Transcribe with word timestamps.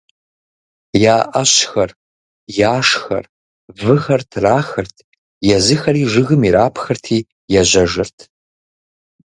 Я 1.13 1.17
ӏэщэхэр, 1.31 1.89
яшхэр, 2.73 3.25
выхэр 3.81 4.21
трахырт, 4.31 4.95
езыхэри 5.55 6.03
жыгым 6.11 6.41
ирапхырти 6.47 7.17
ежьэжырт. 7.59 8.17